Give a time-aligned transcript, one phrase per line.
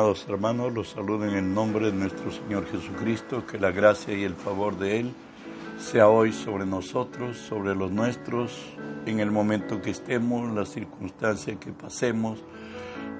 [0.00, 4.24] Amados hermanos, los saludo en el nombre de nuestro Señor Jesucristo, que la gracia y
[4.24, 5.12] el favor de Él
[5.78, 8.64] sea hoy sobre nosotros, sobre los nuestros,
[9.04, 12.42] en el momento que estemos, las circunstancias que pasemos,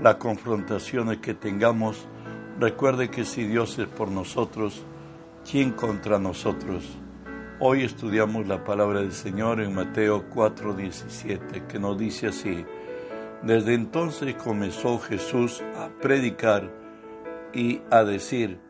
[0.01, 2.09] las confrontaciones que tengamos.
[2.59, 4.83] Recuerde que si Dios es por nosotros,
[5.49, 6.97] ¿quién contra nosotros?
[7.59, 12.65] Hoy estudiamos la palabra del Señor en Mateo 4:17, que nos dice así,
[13.43, 16.71] desde entonces comenzó Jesús a predicar
[17.53, 18.61] y a decir,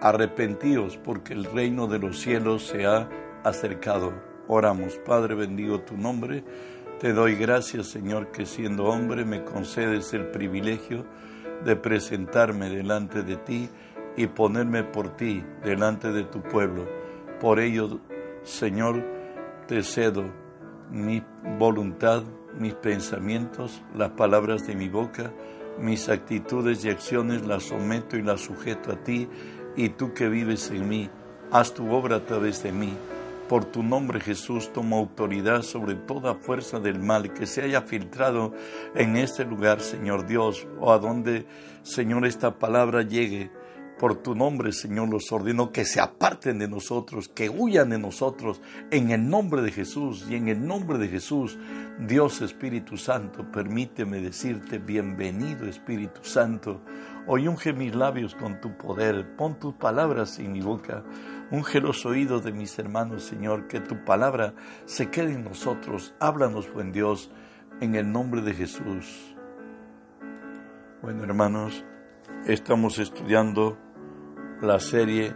[0.00, 3.08] arrepentíos porque el reino de los cielos se ha
[3.44, 4.12] acercado.
[4.48, 6.44] Oramos, Padre, bendigo tu nombre.
[7.00, 11.04] Te doy gracias, Señor, que siendo hombre me concedes el privilegio
[11.64, 13.68] de presentarme delante de ti
[14.16, 16.86] y ponerme por ti delante de tu pueblo.
[17.40, 18.00] Por ello,
[18.42, 19.04] Señor,
[19.66, 20.24] te cedo
[20.90, 21.22] mi
[21.58, 22.22] voluntad,
[22.58, 25.32] mis pensamientos, las palabras de mi boca,
[25.78, 29.28] mis actitudes y acciones las someto y las sujeto a ti,
[29.76, 31.10] y tú que vives en mí,
[31.50, 32.94] haz tu obra a través de mí.
[33.48, 38.52] Por tu nombre Jesús tomo autoridad sobre toda fuerza del mal que se haya filtrado
[38.94, 41.46] en este lugar, Señor Dios, o a donde,
[41.82, 43.50] Señor, esta palabra llegue
[43.98, 48.60] por tu nombre, Señor, los ordeno que se aparten de nosotros, que huyan de nosotros,
[48.90, 50.26] en el nombre de Jesús.
[50.28, 51.58] Y en el nombre de Jesús,
[51.98, 56.82] Dios Espíritu Santo, permíteme decirte, bienvenido Espíritu Santo.
[57.26, 61.02] Hoy unge mis labios con tu poder, pon tus palabras en mi boca,
[61.50, 66.14] unge los oídos de mis hermanos, Señor, que tu palabra se quede en nosotros.
[66.20, 67.30] Háblanos, buen Dios,
[67.80, 69.34] en el nombre de Jesús.
[71.02, 71.84] Bueno, hermanos,
[72.46, 73.85] estamos estudiando
[74.62, 75.34] la serie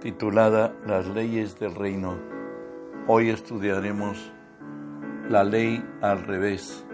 [0.00, 2.16] titulada Las leyes del reino.
[3.08, 4.32] Hoy estudiaremos
[5.28, 6.86] la ley al revés.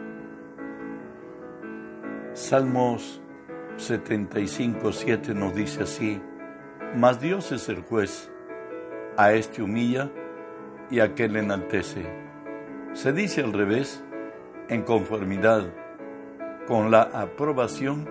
[2.32, 3.20] Salmos
[3.76, 6.22] 75, 7 nos dice así,
[6.96, 8.32] mas Dios es el juez,
[9.18, 10.10] a este humilla
[10.90, 12.06] y a aquel enaltece.
[12.94, 14.02] Se dice al revés,
[14.68, 15.70] en conformidad
[16.66, 18.08] con la aprobación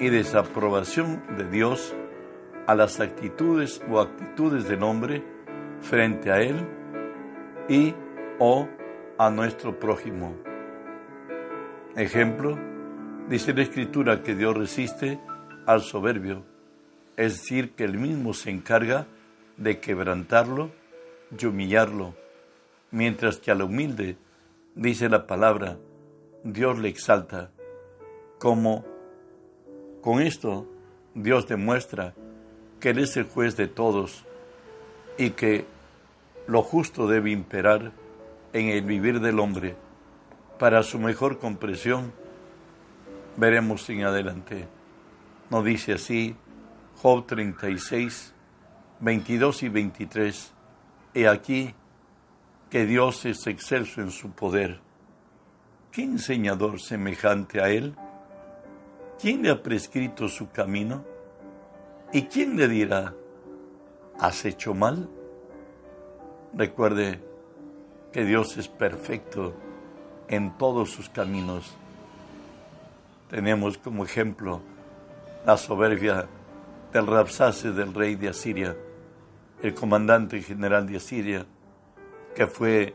[0.00, 1.94] y desaprobación de Dios
[2.66, 5.22] a las actitudes o actitudes del hombre
[5.80, 6.56] frente a él
[7.68, 7.94] y
[8.38, 8.68] o
[9.18, 10.34] a nuestro prójimo.
[11.96, 12.58] Ejemplo,
[13.28, 15.20] dice la escritura que Dios resiste
[15.66, 16.44] al soberbio,
[17.16, 19.06] es decir, que él mismo se encarga
[19.56, 20.70] de quebrantarlo
[21.38, 22.14] y humillarlo,
[22.90, 24.16] mientras que al humilde,
[24.74, 25.78] dice la palabra,
[26.42, 27.50] Dios le exalta.
[28.38, 28.84] Como
[30.00, 30.68] con esto
[31.14, 32.14] Dios demuestra
[32.84, 34.26] que Él es el juez de todos
[35.16, 35.64] y que
[36.46, 37.92] lo justo debe imperar
[38.52, 39.74] en el vivir del hombre.
[40.58, 42.12] Para su mejor comprensión,
[43.38, 44.68] veremos en adelante.
[45.48, 46.36] Nos dice así
[47.00, 48.34] Job 36,
[49.00, 50.52] 22 y 23.
[51.14, 51.74] He aquí
[52.68, 54.80] que Dios es excelso en su poder.
[55.90, 57.94] ¿Qué enseñador semejante a Él?
[59.18, 61.13] ¿Quién le ha prescrito su camino?
[62.14, 63.12] ¿Y quién le dirá,
[64.20, 65.08] has hecho mal?
[66.52, 67.18] Recuerde
[68.12, 69.52] que Dios es perfecto
[70.28, 71.74] en todos sus caminos.
[73.28, 74.60] Tenemos como ejemplo
[75.44, 76.28] la soberbia
[76.92, 78.76] del Rapsase del rey de Asiria,
[79.60, 81.44] el comandante general de Asiria,
[82.36, 82.94] que fue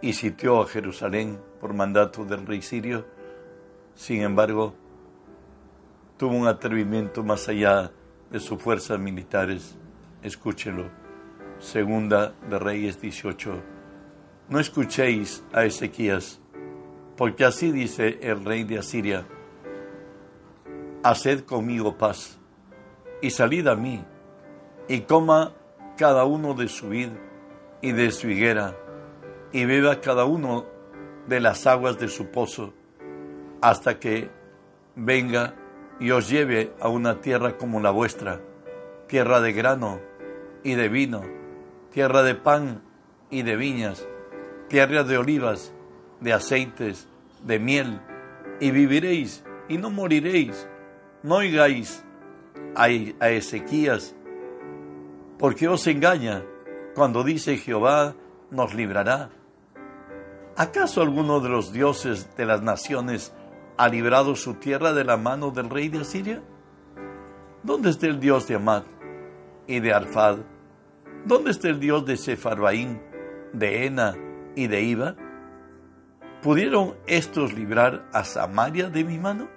[0.00, 3.04] y sitió a Jerusalén por mandato del rey sirio.
[3.96, 4.74] Sin embargo,
[6.16, 8.03] tuvo un atrevimiento más allá de
[8.40, 9.76] sus fuerzas militares.
[10.22, 10.90] Escúchelo.
[11.58, 13.62] Segunda de Reyes 18.
[14.48, 16.40] No escuchéis a Ezequías,
[17.16, 19.26] porque así dice el rey de Asiria.
[21.02, 22.38] Haced conmigo paz,
[23.22, 24.04] y salid a mí,
[24.88, 25.54] y coma
[25.96, 27.08] cada uno de su vid
[27.80, 28.76] y de su higuera,
[29.52, 30.66] y beba cada uno
[31.26, 32.74] de las aguas de su pozo,
[33.62, 34.30] hasta que
[34.96, 35.54] venga
[36.00, 38.40] y os lleve a una tierra como la vuestra,
[39.06, 40.00] tierra de grano
[40.62, 41.22] y de vino,
[41.92, 42.82] tierra de pan
[43.30, 44.06] y de viñas,
[44.68, 45.72] tierra de olivas,
[46.20, 47.08] de aceites,
[47.44, 48.00] de miel,
[48.60, 50.68] y viviréis y no moriréis.
[51.22, 52.04] No oigáis
[52.74, 52.88] a,
[53.30, 54.14] Ezequías,
[55.38, 56.42] porque os engaña
[56.94, 58.14] cuando dice Jehová
[58.50, 59.30] nos librará.
[60.56, 63.32] ¿Acaso alguno de los dioses de las naciones
[63.76, 66.42] ha librado su tierra de la mano del rey de Asiria?
[67.62, 68.84] ¿Dónde está el Dios de Amad
[69.66, 70.38] y de Arfad?
[71.24, 73.00] ¿Dónde está el Dios de Sefarbaín,
[73.52, 74.14] de Ena
[74.54, 75.16] y de Iba?
[76.42, 79.48] ¿Pudieron estos librar a Samaria de mi mano?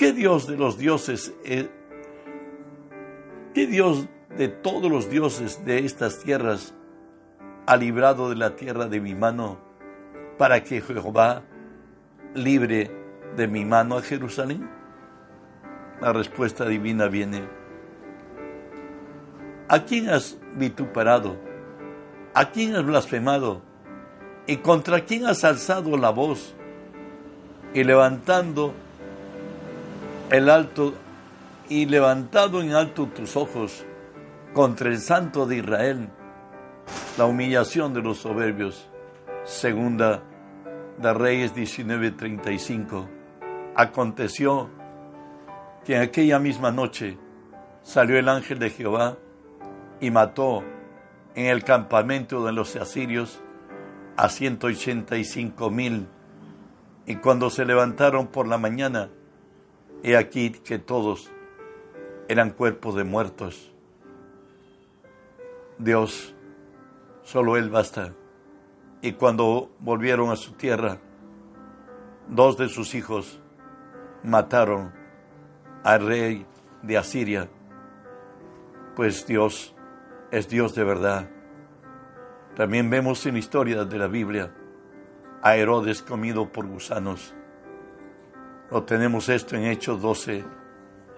[0.00, 1.68] qué Dios de los dioses, eh,
[3.52, 6.74] qué Dios de todos los dioses de estas tierras
[7.66, 9.58] ha librado de la tierra de mi mano
[10.38, 11.42] para que Jehová
[12.34, 12.90] libre
[13.36, 14.68] de mi mano a Jerusalén?
[16.00, 17.42] La respuesta divina viene.
[19.68, 21.36] ¿A quién has vituperado?
[22.34, 23.62] ¿A quién has blasfemado?
[24.46, 26.54] ¿Y contra quién has alzado la voz?
[27.74, 28.74] Y levantando
[30.30, 30.94] el alto
[31.68, 33.84] y levantado en alto tus ojos
[34.52, 36.08] contra el Santo de Israel,
[37.16, 38.88] la humillación de los soberbios.
[39.44, 40.22] Segunda
[41.00, 43.08] de Reyes 19:35.
[43.74, 44.68] Aconteció
[45.84, 47.16] que en aquella misma noche
[47.82, 49.16] salió el ángel de Jehová
[50.00, 50.62] y mató
[51.34, 53.40] en el campamento de los asirios
[54.16, 56.06] a 185 mil.
[57.06, 59.08] Y cuando se levantaron por la mañana,
[60.02, 61.30] he aquí que todos
[62.28, 63.72] eran cuerpos de muertos.
[65.78, 66.34] Dios,
[67.22, 68.12] solo Él basta.
[69.02, 70.98] Y cuando volvieron a su tierra,
[72.28, 73.40] dos de sus hijos
[74.22, 74.92] mataron
[75.82, 76.46] al rey
[76.82, 77.48] de Asiria,
[78.94, 79.74] pues Dios
[80.30, 81.30] es Dios de verdad.
[82.56, 84.52] También vemos en la historia de la Biblia
[85.40, 87.34] a Herodes comido por gusanos.
[88.70, 90.44] Lo tenemos esto en Hechos 12,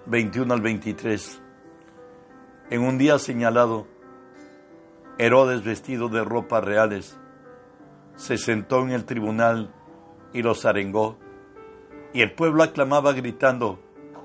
[0.07, 1.43] 21 al 23.
[2.71, 3.89] En un día señalado,
[5.19, 7.19] Herodes vestido de ropas reales
[8.23, 9.75] se sentó en el tribunal
[10.33, 11.19] y los arengó.
[12.13, 13.81] Y el pueblo aclamaba gritando,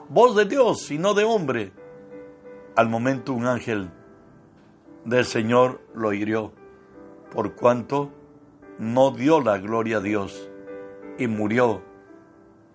[0.07, 1.71] voz de Dios y no de hombre.
[2.75, 3.89] Al momento un ángel
[5.03, 6.51] del Señor lo hirió,
[7.31, 8.11] por cuanto
[8.77, 10.47] no dio la gloria a Dios
[11.17, 11.81] y murió,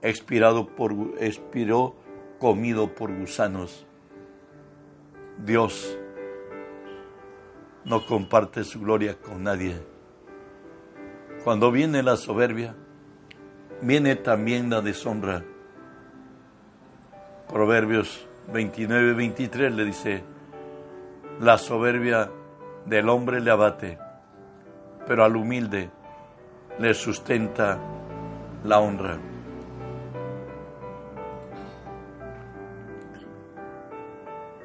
[0.01, 1.95] expirado por, expiró
[2.41, 3.87] comido por gusanos.
[5.39, 5.97] Dios
[7.85, 9.92] no comparte su gloria con nadie.
[11.45, 12.73] Cuando viene la soberbia,
[13.81, 15.43] viene también la deshonra.
[17.49, 20.23] Proverbios 29, 23 le dice,
[21.41, 22.31] la soberbia
[22.87, 23.99] del hombre le abate,
[25.07, 25.91] pero al humilde
[26.79, 27.77] le sustenta
[28.63, 29.19] la honra.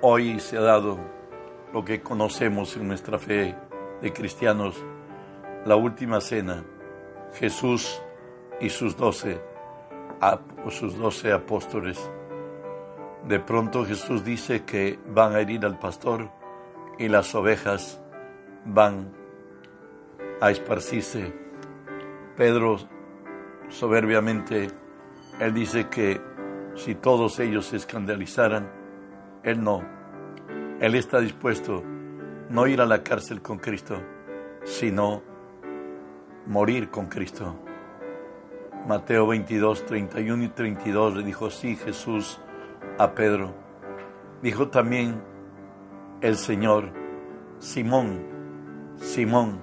[0.01, 0.99] Hoy se ha dado
[1.73, 3.55] lo que conocemos en nuestra fe
[3.99, 4.75] de cristianos,
[5.67, 6.63] la última cena,
[7.33, 8.01] Jesús
[8.61, 9.41] y sus doce,
[10.69, 12.09] sus doce apóstoles.
[13.27, 16.29] De pronto Jesús dice que van a herir al pastor
[16.97, 18.01] y las ovejas
[18.63, 19.11] van
[20.39, 21.33] a esparcirse.
[22.37, 22.77] Pedro
[23.67, 24.69] soberbiamente,
[25.41, 26.21] él dice que
[26.75, 28.71] si todos ellos se escandalizaran,
[29.43, 29.83] él no.
[30.79, 31.83] Él está dispuesto
[32.49, 34.01] no ir a la cárcel con Cristo,
[34.63, 35.35] sino
[36.47, 37.55] morir con Cristo.
[38.87, 42.39] Mateo 22, 31 y 32 le dijo sí Jesús
[42.97, 43.53] a Pedro.
[44.41, 45.21] Dijo también
[46.21, 46.89] el Señor,
[47.59, 48.25] Simón,
[48.95, 49.61] Simón,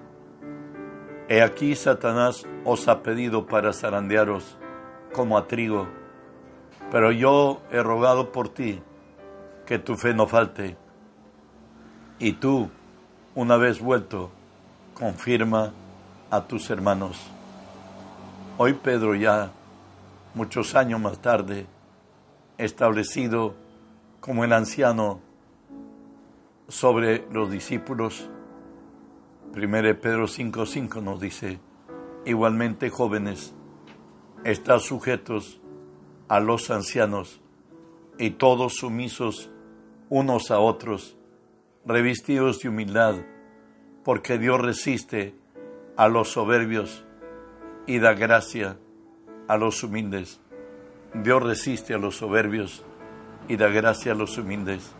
[1.29, 4.59] he aquí Satanás os ha pedido para zarandearos
[5.13, 5.89] como a trigo,
[6.91, 8.83] pero yo he rogado por ti
[9.65, 10.77] que tu fe no falte.
[12.19, 12.69] Y tú,
[13.35, 14.31] una vez vuelto,
[14.93, 15.73] confirma
[16.35, 17.17] a tus hermanos.
[18.59, 19.53] Hoy Pedro ya,
[20.35, 21.67] muchos años más tarde,
[22.59, 23.55] establecido
[24.21, 25.21] como el anciano
[26.67, 28.29] sobre los discípulos,
[29.55, 31.61] 1 Pedro 5:5 nos dice,
[32.25, 33.55] igualmente jóvenes,
[34.43, 35.61] están sujetos
[36.27, 37.41] a los ancianos
[38.19, 39.51] y todos sumisos
[40.09, 41.17] unos a otros,
[41.87, 43.15] revestidos de humildad,
[44.03, 45.44] porque Dios resiste
[45.97, 47.05] a los soberbios
[47.87, 48.79] y da gracia
[49.49, 50.41] a los humildes.
[51.15, 52.85] Dios resiste a los soberbios
[53.49, 54.93] y da gracia a los humildes.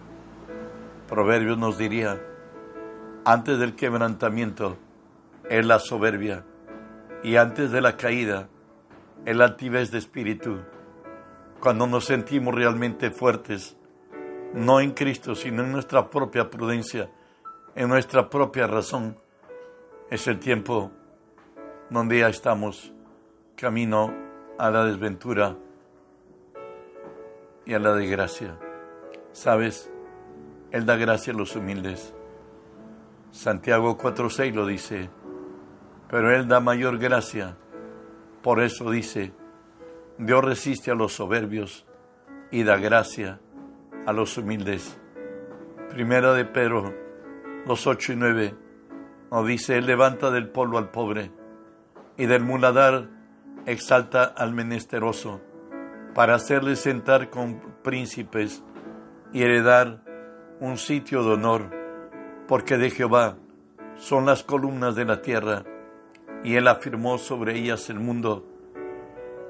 [1.09, 2.21] Proverbios nos diría,
[3.25, 4.77] antes del quebrantamiento
[5.49, 6.45] es la soberbia
[7.23, 8.49] y antes de la caída
[9.25, 10.61] el altivez de espíritu.
[11.61, 13.77] Cuando nos sentimos realmente fuertes,
[14.53, 17.11] no en Cristo, sino en nuestra propia prudencia,
[17.75, 19.17] en nuestra propia razón,
[20.11, 20.93] es el tiempo
[21.89, 22.93] donde ya estamos
[23.57, 24.13] camino
[24.59, 25.57] a la desventura
[27.65, 28.59] y a la desgracia.
[29.33, 29.91] ¿Sabes?
[30.71, 32.15] Él da gracia a los humildes.
[33.31, 35.09] Santiago 4.6 lo dice,
[36.09, 37.57] pero Él da mayor gracia.
[38.43, 39.33] Por eso dice,
[40.19, 41.87] Dios resiste a los soberbios
[42.51, 43.41] y da gracia
[44.07, 44.99] a los humildes.
[45.89, 46.95] Primera de Pedro,
[47.67, 48.64] los 8 y 9.
[49.43, 51.33] Dice, levanta del polvo al pobre
[52.17, 53.09] y del muladar
[53.67, 55.41] exalta al menesteroso
[56.15, 58.63] para hacerle sentar con príncipes
[59.33, 60.03] y heredar
[60.61, 61.71] un sitio de honor,
[62.47, 63.37] porque de Jehová
[63.97, 65.65] son las columnas de la tierra,
[66.45, 68.47] y él afirmó sobre ellas el mundo.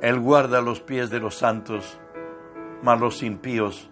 [0.00, 2.00] Él guarda los pies de los santos,
[2.82, 3.90] mas los impíos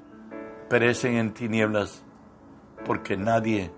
[0.70, 2.02] perecen en tinieblas,
[2.84, 3.70] porque nadie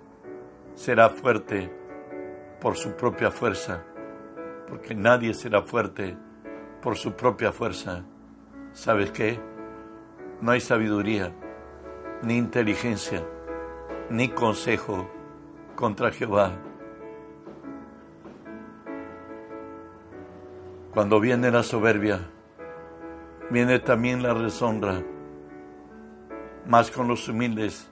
[0.74, 1.83] será fuerte
[2.64, 3.82] por su propia fuerza,
[4.66, 6.16] porque nadie será fuerte
[6.80, 8.06] por su propia fuerza.
[8.72, 9.38] ¿Sabes qué?
[10.40, 11.30] No hay sabiduría,
[12.22, 13.22] ni inteligencia,
[14.08, 15.10] ni consejo
[15.76, 16.52] contra Jehová.
[20.94, 22.20] Cuando viene la soberbia,
[23.50, 25.02] viene también la deshonra.
[26.66, 27.90] Más con los humildes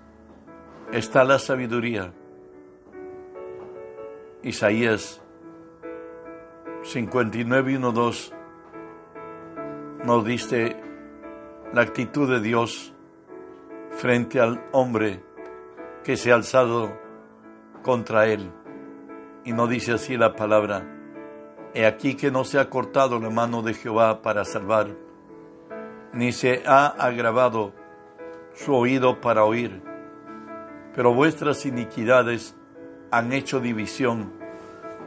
[0.92, 2.14] está la sabiduría.
[4.44, 5.22] Isaías
[6.82, 8.34] 59 2
[10.04, 10.76] nos dice
[11.72, 12.92] la actitud de Dios
[13.92, 15.22] frente al hombre
[16.02, 16.98] que se ha alzado
[17.82, 18.50] contra él.
[19.44, 20.88] Y no dice así la palabra,
[21.72, 24.88] he aquí que no se ha cortado la mano de Jehová para salvar,
[26.12, 27.72] ni se ha agravado
[28.54, 29.82] su oído para oír,
[30.96, 32.56] pero vuestras iniquidades
[33.12, 34.32] han hecho división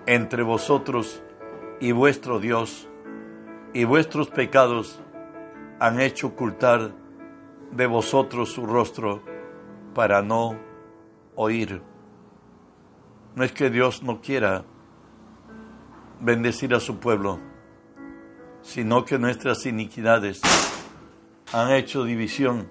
[0.05, 1.24] entre vosotros
[1.79, 2.88] y vuestro Dios,
[3.74, 5.01] y vuestros pecados
[5.79, 6.91] han hecho ocultar
[7.71, 9.24] de vosotros su rostro
[9.95, 10.55] para no
[11.33, 11.81] oír.
[13.33, 14.63] No es que Dios no quiera
[16.21, 17.39] bendecir a su pueblo,
[18.62, 20.41] sino que nuestras iniquidades
[21.51, 22.67] han hecho división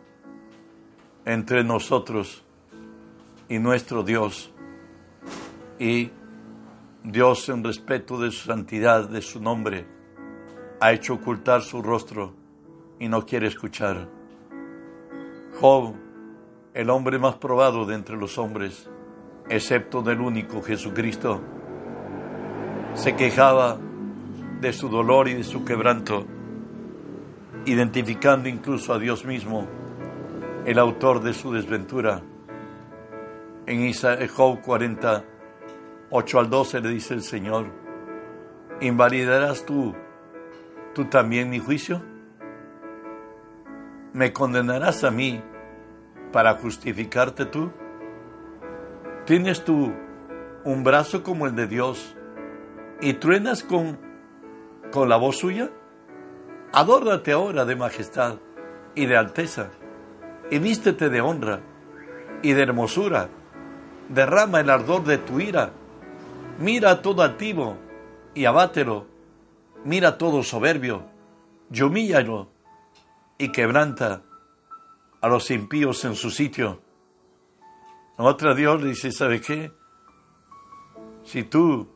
[1.24, 2.44] entre nosotros
[3.48, 4.53] y nuestro Dios.
[5.78, 6.11] Y
[7.02, 9.87] Dios, en respeto de su santidad, de su nombre,
[10.81, 12.35] ha hecho ocultar su rostro
[12.99, 14.09] y no quiere escuchar.
[15.61, 15.95] Job,
[16.75, 18.88] el hombre más probado de entre los hombres,
[19.49, 21.40] excepto del único Jesucristo,
[22.95, 23.78] se quejaba
[24.61, 26.25] de su dolor y de su quebranto,
[27.66, 29.66] identificando incluso a Dios mismo,
[30.64, 32.23] el autor de su desventura.
[33.66, 33.93] En
[34.28, 35.25] Job 40,
[36.11, 37.66] 8 al 12 le dice el Señor,
[38.80, 39.94] ¿invalidarás tú,
[40.94, 42.02] tú también mi juicio?
[44.12, 45.42] ¿Me condenarás a mí
[46.32, 47.70] para justificarte tú?
[49.25, 49.92] ¿Tienes tú
[50.64, 52.16] un brazo como el de Dios
[53.00, 53.99] y truenas con,
[54.92, 55.70] con la voz suya?
[56.73, 58.37] Adórnate ahora de majestad
[58.94, 59.70] y de alteza
[60.50, 61.61] y vístete de honra
[62.42, 63.28] y de hermosura.
[64.08, 65.70] Derrama el ardor de tu ira.
[66.58, 67.76] Mira todo altivo
[68.34, 69.06] y abátelo.
[69.84, 71.02] Mira todo soberbio
[71.70, 72.49] y humíllalo
[73.38, 74.23] y quebranta
[75.20, 76.80] a los impíos en su sitio.
[78.16, 79.73] otra Dios le dice, ¿sabe qué?
[81.25, 81.88] Si tú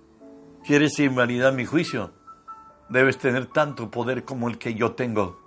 [0.66, 2.12] quieres invalidar mi juicio,
[2.88, 5.38] debes tener tanto poder como el que yo tengo.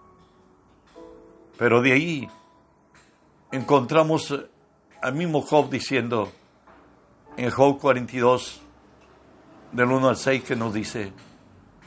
[1.58, 2.30] Pero de ahí
[3.52, 4.34] encontramos
[5.02, 6.32] al mismo Job diciendo
[7.38, 8.62] en Job 42,
[9.72, 11.14] del 1 al 6, que nos dice,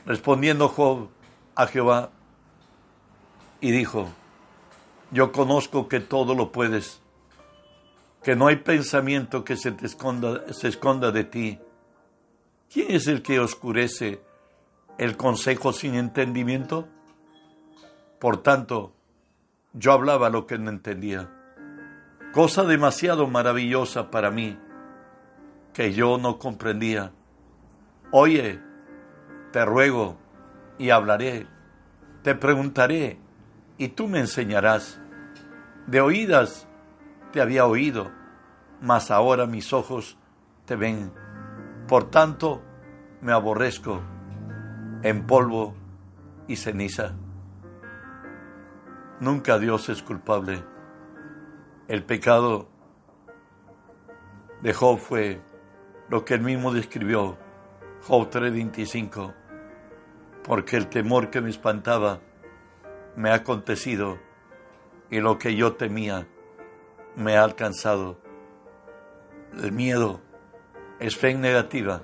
[0.07, 1.09] respondiendo Job
[1.55, 2.11] a Jehová,
[3.61, 4.09] y dijo,
[5.11, 7.01] yo conozco que todo lo puedes,
[8.23, 11.59] que no hay pensamiento que se te esconda, se esconda de ti.
[12.73, 14.21] ¿Quién es el que oscurece
[14.99, 16.89] el consejo sin entendimiento?
[18.19, 18.93] Por tanto,
[19.73, 21.31] yo hablaba lo que no entendía,
[22.33, 24.59] cosa demasiado maravillosa para mí,
[25.73, 27.13] que yo no comprendía.
[28.17, 28.61] Oye,
[29.51, 30.17] te ruego
[30.79, 31.49] y hablaré,
[32.23, 33.19] te preguntaré
[33.77, 35.01] y tú me enseñarás.
[35.89, 36.69] De oídas
[37.33, 38.13] te había oído,
[38.81, 40.17] mas ahora mis ojos
[40.65, 41.13] te ven.
[41.89, 42.63] Por tanto,
[43.21, 44.01] me aborrezco
[45.03, 45.75] en polvo
[46.47, 47.17] y ceniza.
[49.19, 50.63] Nunca Dios es culpable.
[51.89, 52.69] El pecado
[54.63, 55.43] de Job fue
[56.09, 57.39] lo que él mismo describió,
[58.07, 59.33] Job 3:25,
[60.43, 62.21] porque el temor que me espantaba
[63.17, 64.19] me ha acontecido
[65.11, 66.27] y lo que yo temía
[67.17, 68.19] me ha alcanzado.
[69.59, 70.21] El miedo
[70.99, 72.03] es fe negativa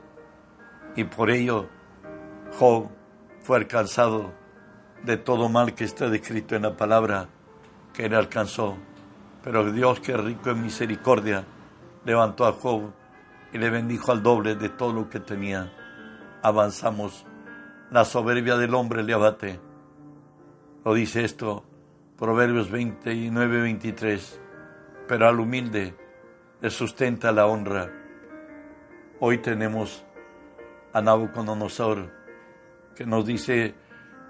[0.97, 1.69] y por ello
[2.59, 2.88] Job
[3.42, 4.33] fue alcanzado
[5.02, 7.28] de todo mal que está descrito en la palabra
[7.92, 8.78] que le alcanzó.
[9.45, 11.45] Pero Dios, que es rico en misericordia,
[12.07, 12.90] levantó a Job
[13.52, 15.71] y le bendijo al doble de todo lo que tenía.
[16.43, 17.27] Avanzamos.
[17.91, 19.61] La soberbia del hombre le abate.
[20.85, 21.65] Lo dice esto,
[22.17, 24.41] Proverbios 29, 23.
[25.09, 25.97] Pero al humilde
[26.61, 27.91] le sustenta la honra.
[29.19, 30.05] Hoy tenemos
[30.93, 32.11] a Nabucodonosor,
[32.95, 33.75] que nos dice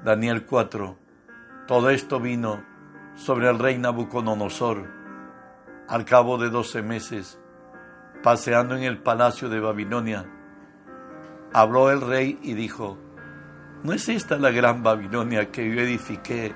[0.05, 0.97] Daniel 4,
[1.67, 2.65] todo esto vino
[3.15, 4.89] sobre el rey Nabucodonosor
[5.89, 7.41] al cabo de doce meses,
[8.23, 10.40] paseando en el palacio de Babilonia.
[11.53, 12.97] Habló el rey y dijo,
[13.83, 16.53] ¿no es esta la gran Babilonia que yo edifiqué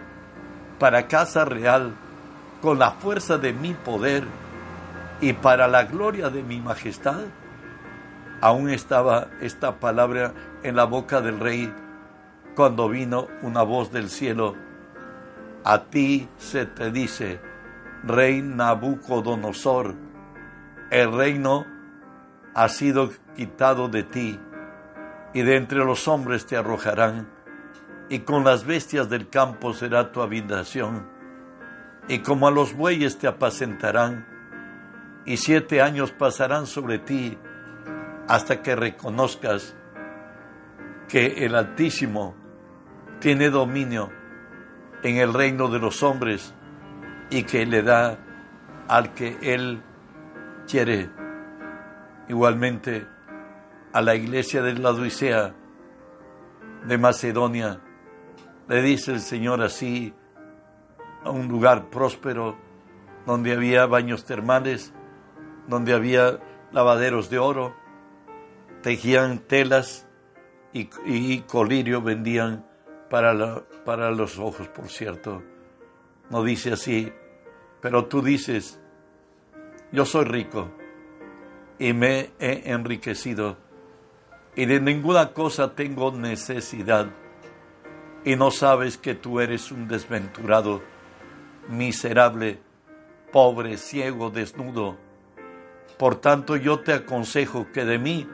[0.79, 1.95] para casa real
[2.63, 4.25] con la fuerza de mi poder
[5.21, 7.23] y para la gloria de mi majestad?
[8.41, 10.33] Aún estaba esta palabra
[10.63, 11.73] en la boca del rey
[12.55, 14.55] cuando vino una voz del cielo.
[15.65, 17.41] A ti se te dice,
[18.05, 19.95] rey Nabucodonosor,
[20.91, 21.65] el reino
[22.55, 24.39] ha sido quitado de ti,
[25.35, 27.29] y de entre los hombres te arrojarán,
[28.09, 31.09] y con las bestias del campo será tu habitación,
[32.09, 34.27] y como a los bueyes te apacentarán,
[35.27, 37.37] y siete años pasarán sobre ti,
[38.29, 39.75] hasta que reconozcas
[41.09, 42.35] que el Altísimo
[43.19, 44.11] tiene dominio
[45.03, 46.55] en el reino de los hombres
[47.31, 48.19] y que le da
[48.89, 49.83] al que Él
[50.67, 51.11] quiere.
[52.29, 53.07] Igualmente
[53.95, 55.55] a la iglesia de la Odisea
[56.85, 57.81] de Macedonia
[58.69, 60.13] le dice el Señor así,
[61.23, 62.57] a un lugar próspero
[63.25, 64.93] donde había baños termales,
[65.69, 66.41] donde había
[66.73, 67.73] lavaderos de oro,
[68.83, 70.09] tejían telas
[70.73, 72.67] y, colirio vendían
[73.09, 75.45] para, para los ojos, por cierto.
[76.31, 77.13] No dice así,
[77.81, 78.81] pero tú dices,
[79.93, 80.73] yo soy rico
[81.79, 83.63] y me he enriquecido
[84.57, 87.09] y de ninguna cosa tengo necesidad
[88.25, 90.83] y no sabes que tú eres un desventurado,
[91.69, 92.59] miserable,
[93.33, 94.97] pobre, ciego, desnudo.
[95.99, 98.29] Por tanto yo te aconsejo que de mí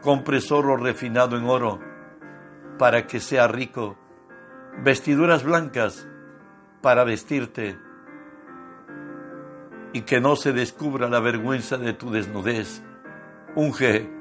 [0.00, 1.80] compres oro refinado en oro,
[2.78, 3.96] para que sea rico,
[4.84, 6.06] vestiduras blancas
[6.82, 7.78] para vestirte,
[9.92, 12.82] y que no se descubra la vergüenza de tu desnudez.
[13.54, 14.15] Unge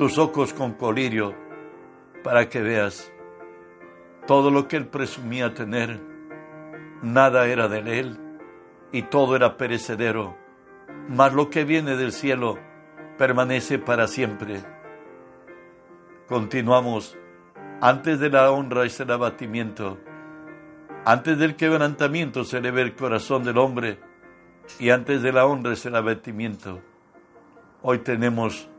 [0.00, 1.34] tus ojos con colirio
[2.24, 3.12] para que veas
[4.26, 6.00] todo lo que él presumía tener.
[7.02, 8.18] Nada era de él
[8.92, 10.38] y todo era perecedero,
[11.10, 12.56] mas lo que viene del cielo
[13.18, 14.62] permanece para siempre.
[16.26, 17.18] Continuamos.
[17.82, 19.98] Antes de la honra es el abatimiento.
[21.04, 24.00] Antes del quebrantamiento se le el corazón del hombre
[24.78, 26.80] y antes de la honra es el abatimiento.
[27.82, 28.70] Hoy tenemos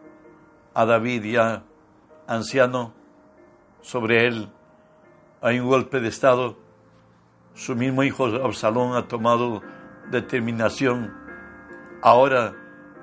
[0.74, 1.64] a David ya
[2.28, 2.94] anciano,
[3.82, 4.50] sobre él
[5.42, 6.58] hay un golpe de estado.
[7.56, 9.62] Su mismo hijo Absalón ha tomado
[10.10, 11.14] determinación
[12.02, 12.54] ahora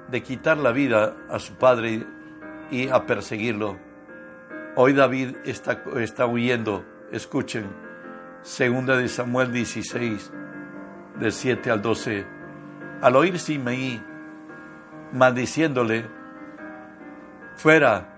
[0.08, 2.06] de quitar la vida a su padre
[2.70, 3.76] y a perseguirlo.
[4.76, 6.84] Hoy David está, está huyendo.
[7.10, 7.66] Escuchen,
[8.42, 10.32] segunda de Samuel 16,
[11.18, 12.26] del 7 al 12.
[13.02, 14.02] Al oír Simeí
[15.12, 16.06] maldiciéndole,
[17.58, 18.08] fuera,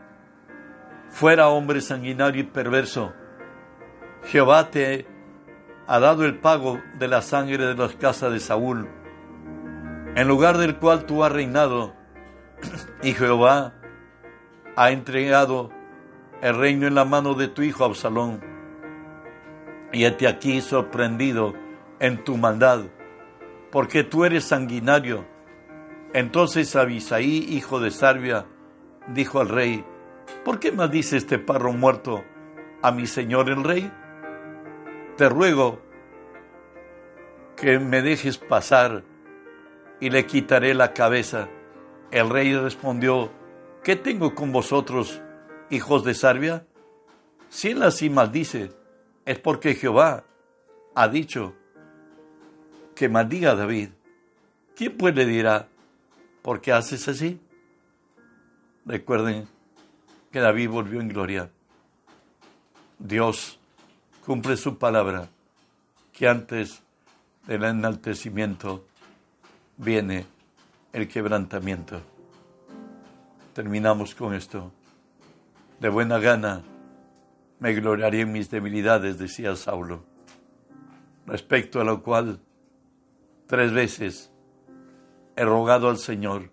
[1.08, 3.12] fuera hombre sanguinario y perverso.
[4.24, 5.06] Jehová te
[5.86, 8.86] ha dado el pago de la sangre de las casas de Saúl,
[10.14, 11.94] en lugar del cual tú has reinado,
[13.02, 13.72] y Jehová
[14.76, 15.70] ha entregado
[16.42, 18.42] el reino en la mano de tu hijo Absalón.
[19.92, 21.54] Y hete aquí sorprendido
[21.98, 22.82] en tu maldad,
[23.72, 25.24] porque tú eres sanguinario.
[26.12, 28.46] Entonces Abisaí, hijo de Sarbia,
[29.08, 29.84] dijo al rey,
[30.44, 32.24] ¿por qué maldice este parro muerto
[32.82, 33.90] a mi señor el rey?
[35.16, 35.80] Te ruego
[37.56, 39.02] que me dejes pasar
[40.00, 41.48] y le quitaré la cabeza.
[42.10, 43.30] El rey respondió,
[43.84, 45.20] ¿qué tengo con vosotros?
[45.70, 46.66] hijos de Sarbia?
[47.48, 48.72] Si él así maldice,
[49.24, 50.24] es porque Jehová
[50.94, 51.54] ha dicho
[52.94, 53.90] que maldiga a David.
[54.76, 55.68] ¿Quién pues le dirá,
[56.42, 57.40] ¿por qué haces así?
[58.84, 59.48] Recuerden
[60.30, 61.50] que David volvió en gloria.
[62.98, 63.58] Dios
[64.24, 65.28] cumple su palabra,
[66.12, 66.82] que antes
[67.46, 68.86] del enaltecimiento
[69.76, 70.26] viene
[70.92, 72.00] el quebrantamiento.
[73.54, 74.70] Terminamos con esto.
[75.78, 76.62] De buena gana
[77.58, 80.04] me gloriaré en mis debilidades, decía Saulo,
[81.26, 82.40] respecto a lo cual
[83.50, 84.30] Tres veces
[85.34, 86.52] he rogado al Señor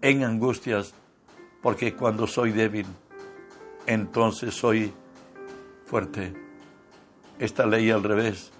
[0.00, 0.94] en angustias,
[1.62, 2.86] porque cuando soy débil,
[3.86, 4.92] entonces soy
[5.86, 6.34] fuerte.
[7.38, 8.52] Esta ley al revés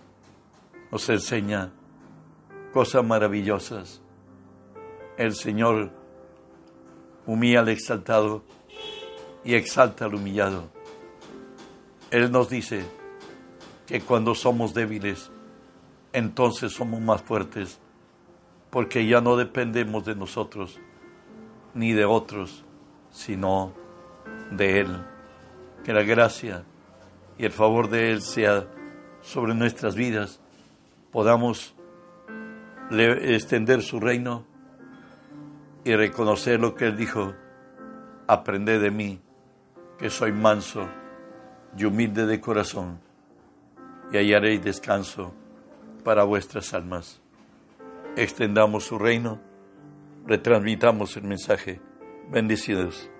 [0.90, 1.70] nos enseña
[2.72, 4.00] cosas maravillosas.
[5.16, 5.90] El Señor
[7.26, 8.42] humilla al exaltado
[9.44, 10.68] y exalta al humillado.
[12.10, 12.84] Él nos dice
[13.86, 15.30] que cuando somos débiles,
[16.12, 17.78] entonces somos más fuertes,
[18.70, 20.80] porque ya no dependemos de nosotros
[21.74, 22.64] ni de otros,
[23.10, 23.72] sino
[24.50, 25.04] de Él.
[25.84, 26.64] Que la gracia
[27.38, 28.66] y el favor de Él sea
[29.20, 30.40] sobre nuestras vidas,
[31.10, 31.74] podamos
[32.90, 34.44] extender su reino
[35.84, 37.34] y reconocer lo que Él dijo,
[38.26, 39.20] aprended de mí,
[39.98, 40.88] que soy manso
[41.76, 43.00] y humilde de corazón,
[44.12, 45.32] y hallaréis descanso
[46.04, 47.20] para vuestras almas.
[48.16, 49.38] Extendamos su reino,
[50.28, 51.80] retransmitamos el mensaje.
[52.30, 53.10] Bendecidos.